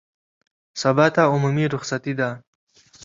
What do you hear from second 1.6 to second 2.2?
رخصتي